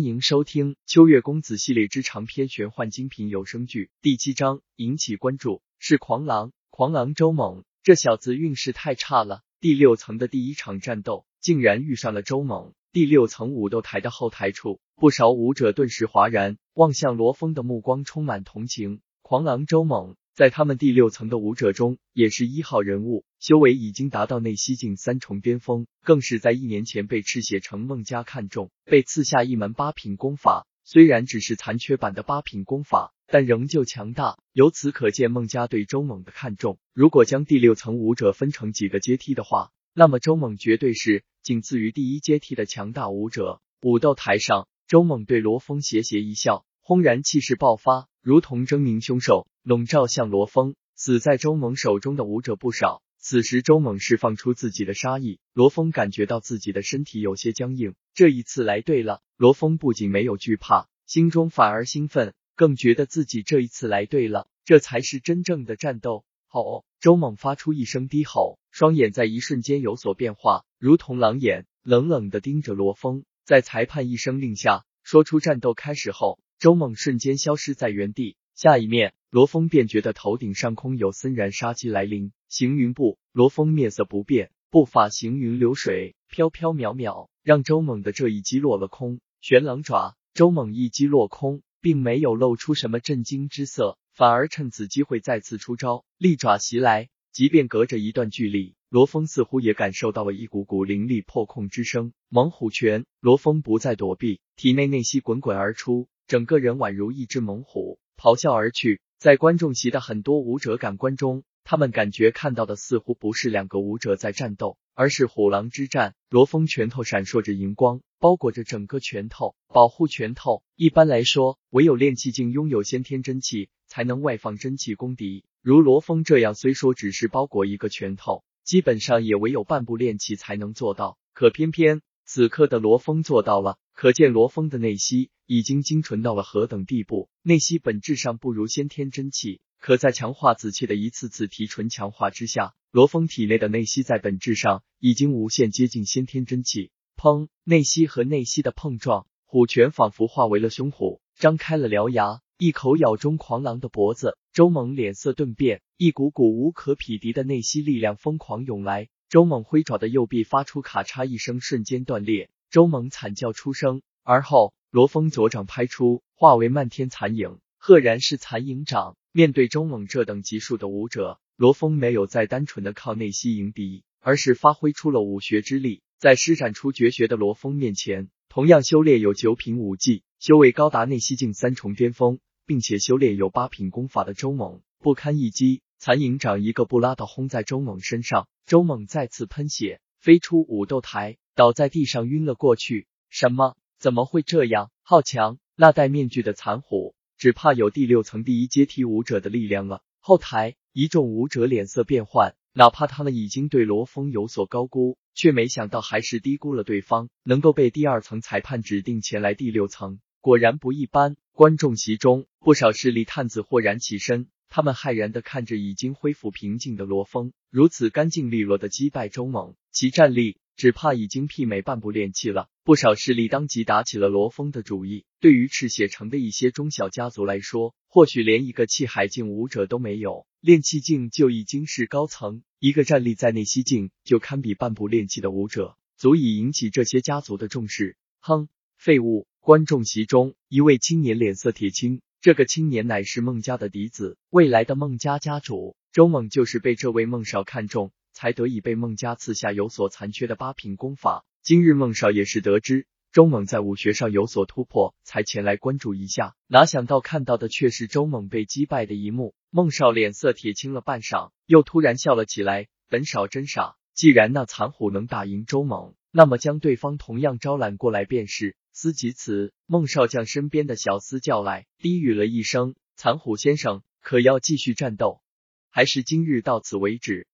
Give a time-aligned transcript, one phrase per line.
[0.00, 6.52] 欢迎收听《秋月公子》系列之长篇玄幻精品有声剧第七章，引起关注是狂狼。
[6.70, 9.42] 狂狼周猛，这小子运势太差了。
[9.60, 12.72] 第六层的第一场战斗，竟然遇上了周猛。
[12.92, 19.02] 第六层武斗台的后台处，不少武者顿时哗然，望向罗峰的目光充满同情。
[19.20, 20.16] 狂狼周猛。
[20.40, 30.66] 在他们第六层的武者中，也是一号人物，修为已经达到内息境三重巅峰，更是在一年前被赤血城孟家看中，被赐下一门八品功法。
[30.82, 34.38] 虽然只是残缺版的八品功法，但仍旧强大。
[34.54, 36.78] 由此可见，孟家对周猛的看重。
[36.94, 43.60] 如果将第六层武者分成几个阶梯的话，那么周猛绝对是仅次于第一阶梯的强大武者。
[43.82, 49.46] 武斗台上，周猛对罗峰斜斜一笑，轰然气势爆发，如同狰狞凶兽。
[49.62, 53.00] 笼罩向罗峰，死在周猛手中的武者不少。
[53.16, 57.94] 此时周猛释放出自己的杀意，罗峰感觉到自己的身体有些僵硬。
[58.12, 66.24] 这一次来对了，罗峰不仅没有惧怕，心中反而兴奋，更觉得自己这一次来对了，这才是真正的战斗。
[66.48, 66.84] 吼！
[66.98, 73.22] 周猛发出一声低吼，双眼在一瞬间有所变化，如同狼眼，冷冷的盯着罗峰。
[73.44, 78.36] 在裁判一声令下，说出战斗开始后，周猛瞬间消失在原地。
[78.54, 82.32] 下一面，罗峰便觉得头顶上空有森然杀机来临。
[82.50, 89.20] 行云步，罗峰面色不变，步法行云流水，飘飘渺渺，让周猛的这一击落了空。
[89.40, 97.08] 玄狼爪，周猛一击落空，并没有露出什么震惊之色，反而趁此机会再次出招，利爪袭来。
[97.32, 102.12] 即便隔着一段距离，罗峰似乎也感受到了一股股灵力破空之声。
[102.28, 107.98] 猛虎拳，罗峰不再躲避，体内内息滚滚而出，整个人宛如一只猛虎。
[108.16, 116.14] 咆哮而去，在观众席的很多武者感官中，他们感觉看到的似乎不是两个武者在战斗，而是虎狼之战。
[116.28, 120.62] 罗峰拳头闪烁着荧光，包裹着整个拳头，保护拳头。
[120.76, 125.42] 一般来说，唯有练气境拥有先天真气，才能外放真气攻敌。
[125.60, 131.18] 如罗峰这样，虽说只是包裹一个拳头，基本上也唯有半步练气才能做到。
[131.32, 133.78] 可偏偏此刻的罗峰做到了。
[134.00, 137.28] 可见罗峰的内息已经精纯到了何等地步？
[137.42, 146.92] 内息本质上不如先天真气，可在强化子气的一次次提纯强化之下，罗峰体内的内息在本质上已经无限接近先天真气。
[147.14, 147.48] 砰！
[147.62, 154.38] 内息和内息的碰撞，虎拳仿佛化为了凶虎，张开了獠牙，一口咬中狂狼的脖子。
[154.54, 162.48] 周猛脸色顿变，一股股无可匹敌的内息力量疯狂涌来，周猛挥爪的右臂发出咔嚓一声，瞬间断裂。
[162.70, 169.16] 周猛惨叫出声，而后罗峰左掌拍出，化为漫天残影，赫然是残影掌。
[169.32, 176.02] 面对周猛这等级数的武者，罗峰没有再单纯的靠内息迎敌，而是发挥出了武学之力。
[176.20, 185.82] 在施展出绝学的罗峰面前，同样修炼有九品武技，修为高达内息境三重巅峰，并且修炼有八品功法的周猛不堪一击。
[185.98, 191.36] 残影掌一个不拉的轰在周猛身上，周猛再次喷血，飞出武斗台。
[191.60, 193.06] 倒在地上晕了过去。
[193.28, 193.76] 什么？
[193.98, 194.90] 怎么会这样？
[195.02, 195.58] 好强！
[195.76, 200.02] 那戴面具的残虎，只怕有第六层第一阶梯武者的力量了。
[200.20, 207.28] 后台一众武者脸色变幻，哪怕他们已经对罗峰有所高估，却没想到还是低估了对方。
[207.42, 211.36] 能够被第二层裁判指定前来第六层，果然不一般。
[211.52, 220.56] 观众席中，不少势力探子豁然起身，他们骇然的看着已经恢复平静的罗峰，如此干净利落的击败周猛，其战力。
[220.80, 222.70] 只怕已经媲美半步炼气了。
[222.84, 225.26] 不少势力当即打起了罗峰的主意。
[225.38, 232.62] 对于赤血城的一些中小家族来说，或许连一个气海境武者都没有，炼气境就已经是高层。
[232.78, 238.16] 一个战力在内息境就堪比半步炼气的武者，足以引起这些家族的重视。
[238.40, 239.46] 哼，废物！
[239.60, 242.22] 观众席中，一位青年脸色铁青。
[242.40, 245.94] 这个青年乃是孟家的嫡子，未来的孟家家主。
[246.10, 248.12] 周猛就是被这位孟少看中。
[248.40, 251.44] 才得以被孟家赐下有所残缺的八品功法。
[251.62, 256.56] 今日孟少也是得知周猛在武学上有所突破，才前来关注一下。
[256.66, 259.54] 哪想到看到的却是周猛被击败的一幕。
[259.68, 262.88] 孟少脸色铁青了半晌，又突然笑了起来。
[263.10, 268.74] 本少真傻，既然那残虎能打赢周猛，那么将对方同样招揽过来便是。
[268.94, 275.42] 思及此，孟少将身边的小厮叫来，低语了一声：“残虎先生，可要继续战斗，
[275.90, 277.46] 还是今日到此为止？”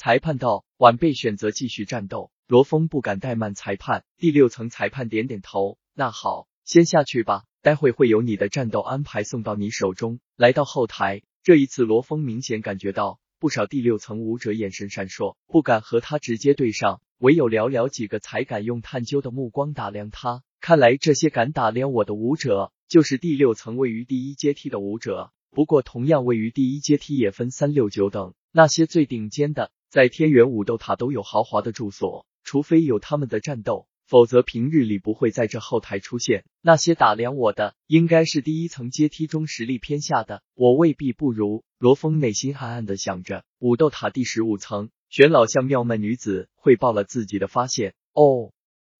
[0.00, 4.02] 裁判道：“晚辈选择继续战斗。”罗峰不敢怠慢裁判。
[4.16, 20.42] 第六层裁判点点头：“那好，先下去吧，待会会有你的战斗安排送到你手中。”来到后台，这一次罗峰明显感觉到不少第六层武者眼神闪烁，不敢和他直接对上，唯有寥寥几个才敢用探究的目光打量他。
[20.62, 25.30] 看来这些敢打量我的武者，就是第六层位于第一阶梯的武者。
[25.50, 36.44] 不过，同样位于第一阶梯也分三六九等，那些最顶尖的，在天元武斗塔都有豪华的住所，除非有他们的战斗，否则平日里不会在这后台出现。
[36.62, 41.64] 那些打量我的，应该是第一层阶梯中实力偏下的，我未必不如。
[41.76, 43.44] 罗峰内心暗暗的想着。
[43.58, 47.94] 武斗塔第十五层，玄老向妙曼女子汇报了自己的发现。
[48.12, 48.52] 哦，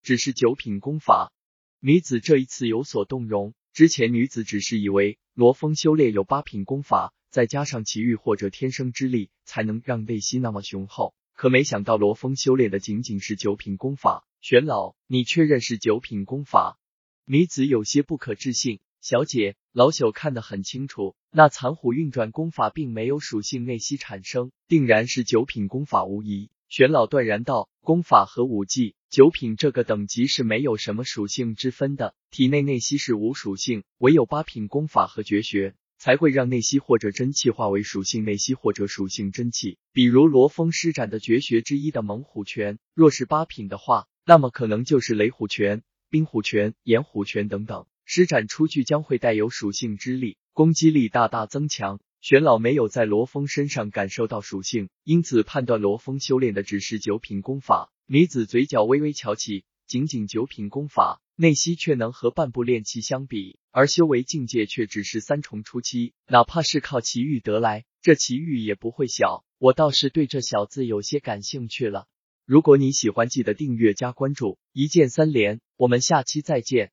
[0.03, 1.33] 只是九品功法。
[1.79, 3.55] 女子这一次有所动容。
[3.73, 11.15] 之前女子只是以为罗峰修炼有八品功法，再加上奇遇或者天生之力，才能让内息那么雄厚。
[11.35, 14.27] 可没想到罗峰修炼的仅仅是九品功法。
[14.41, 16.79] 玄老，你确认是九品功法？
[17.25, 18.81] 女子有些不可置信。
[19.01, 26.51] 小姐，老朽看得很清楚，那残虎运转功法并没有属性内息产生，定然是九品功法无疑。
[26.69, 32.15] 玄老断然道：“功法和武技，九品这个等级是没有什么属性之分的。
[32.31, 39.77] 体内内息是无属性，唯有八品功法和绝学才会让内息或者真气化为属性内息或者属性真气。
[39.93, 57.93] 比如罗峰施展的绝学之一的猛虎拳，若是八品的话，那么可能就是雷虎拳、冰虎拳、炎虎拳等等，施展出去将会带有属性之力，攻击力大大增强。”玄老没有在罗峰身上感受到属性，因此判断罗峰修炼的只是九品功法。
[58.07, 66.15] 女子嘴角微微翘起，仅仅九品功法，内息却能和半步炼气相比，而修为境界却只是三重初期。
[66.29, 69.45] 哪怕是靠奇遇得来，这奇遇也不会小。
[69.59, 72.07] 我倒是对这小子有些感兴趣了。
[72.47, 75.61] 如果你喜欢，记得订阅加关注，一键三连。
[75.77, 76.93] 我们下期再见。